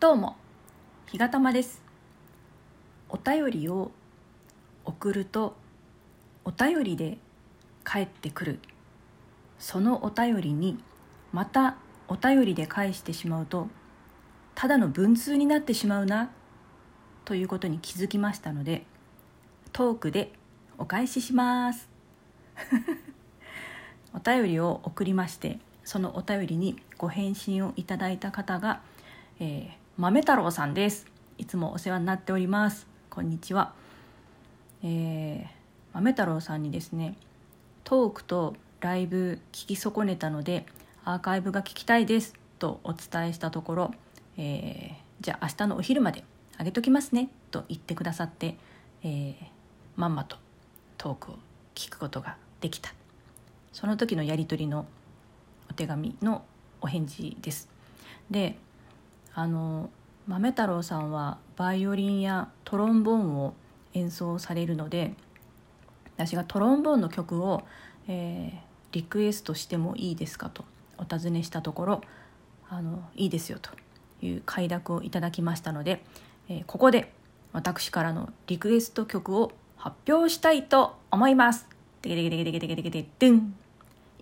[0.00, 0.34] どうも
[1.10, 1.82] 日がたまです。
[3.10, 3.90] お便りを
[4.86, 5.56] 送ると
[6.42, 7.18] お便りで
[7.84, 8.60] 返ってくる。
[9.58, 10.82] そのお便りに
[11.34, 11.76] また
[12.08, 13.68] お便りで返してしまうと
[14.54, 16.30] ただの文通になってしまうな
[17.26, 18.86] ということに気づきましたので
[19.70, 20.32] トークで
[20.78, 21.90] お返しします。
[24.14, 28.80] お便りを送りましてそのお便りにご返信をいただいた方が、
[29.38, 31.06] えー、豆太郎さんです。
[31.36, 32.86] いつもお世話になっております。
[33.10, 33.74] こんにちは、
[34.82, 35.46] えー、
[35.92, 37.18] 豆太郎さんにですね
[37.84, 40.64] トークとライブ聞き損ねたので
[41.04, 42.32] アーカイブが聞きたいです。
[42.58, 43.94] とお伝えしたところ、
[44.38, 46.24] えー、じゃあ明日のお昼まで
[46.56, 47.28] あげときますね。
[47.50, 48.56] と言ってくださって、
[49.02, 49.34] えー、
[49.96, 50.38] まんまと
[50.96, 51.38] トークを
[51.74, 52.94] 聞くことができた。
[53.74, 54.86] その時のやり取りの
[55.70, 56.42] お手紙の
[56.80, 57.68] お返事です。
[58.30, 58.56] で
[59.34, 59.90] あの
[60.26, 63.54] 豆太郎さんはバイオリンやトロンボーンを
[63.94, 65.14] 演奏されるので
[66.16, 67.62] 私がトロンボーンの曲を、
[68.08, 68.58] えー、
[68.92, 70.64] リクエストしてもいいですかと
[70.98, 72.00] お尋ねしたところ
[72.68, 73.70] あのいいですよと
[74.24, 76.02] いう快諾をいただきましたので、
[76.48, 77.12] えー、ここで
[77.52, 81.66] 私からのリクエスト曲を発表したいと思います。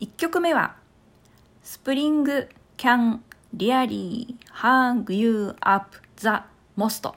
[0.00, 0.76] 1曲目は
[1.62, 3.18] スプリング can
[3.58, 6.28] really hang you up the
[6.76, 7.12] most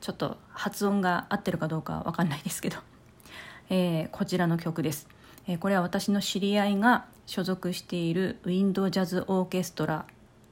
[0.00, 2.78] ちょっと発音が合ってるかどうかわかんないですけど、
[3.70, 5.08] えー、こちらの曲です、
[5.46, 10.06] えー、これは私の知り合いが所属しているウィンドウジャズオーケストラ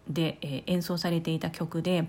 [0.09, 2.09] で、えー、演奏されていた曲で、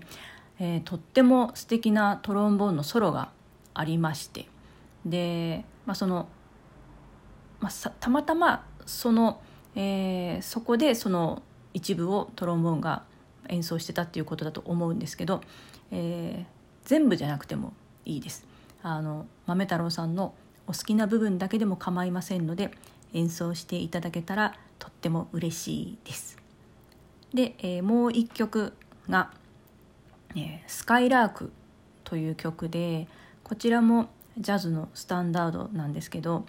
[0.58, 3.30] えー、とっても素敵なトロンボーンのソロが
[3.74, 4.48] ありまして。
[5.04, 6.28] で、まあ、その、
[7.60, 9.40] まあ、たまたまその
[9.74, 11.42] えー、そこでその
[11.74, 13.04] 一部をトロンボーンが
[13.48, 15.40] 演奏してたっていうことだと思うんですけど、
[15.90, 17.72] えー、全部じゃなくても
[18.04, 18.46] いいです。
[18.82, 20.34] あの豆太郎さんの
[20.66, 22.70] お好きな部分だけでも構いませんので
[23.12, 26.38] 演奏していただけたらとっても嬉しいです。
[27.34, 28.72] で、えー、もう一曲
[29.08, 29.30] が、
[30.34, 31.52] えー「スカイラーク」
[32.04, 33.08] という曲で
[33.44, 34.08] こちらも
[34.38, 36.46] ジャズのスタンダードなんですけど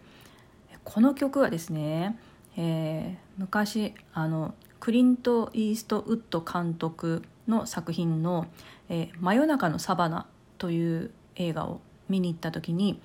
[0.83, 2.17] この曲はですね
[2.57, 8.47] えー、昔あのクリント・イーストウッド監督の作品の
[8.89, 10.25] 「えー、真夜中のサバナ」
[10.57, 12.99] という映画を見に行った時に、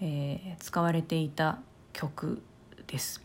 [0.00, 1.60] えー、使われていた
[1.92, 2.42] 曲
[2.88, 3.22] です。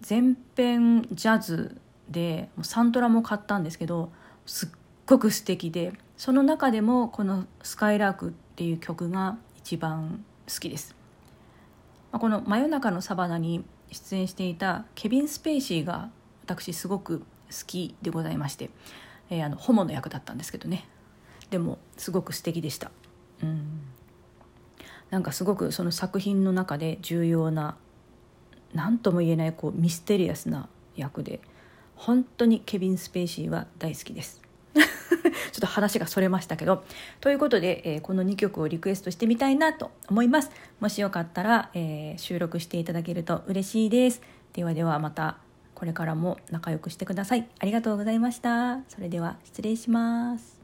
[0.00, 4.12] 全編ジャズでサントラも買ったんですけど
[4.46, 4.68] すっ
[5.04, 10.94] ごく素敵でその中でもこの「スカイラーク」っていう曲が一番好きです、
[12.12, 16.10] ま、この「真夜中のサバナ」に出演していたケビン・スペイシーが
[16.44, 17.24] 私すごく好
[17.66, 18.70] きでございまして、
[19.30, 20.86] えー、あのホモの役だったんですけどね
[21.50, 22.90] でもすごく素敵でした
[23.42, 23.80] うん
[25.10, 27.76] なんかすごくその作品の中で重要な
[28.72, 31.40] 何とも言えないこうミステリアスな役で
[31.94, 34.42] 本当にケビン・スペイシーは大好きです
[34.74, 36.84] ちょっと話がそれましたけど。
[37.20, 40.50] ということで、えー、この2曲をリクエストしてみたいなと思います。
[40.80, 44.20] もしよかったら、えー、収録していただけると嬉しいです。
[44.52, 45.38] ではではまた
[45.84, 47.46] これからも仲良くしてください。
[47.58, 48.78] ありがとうございました。
[48.88, 50.63] それでは失礼します。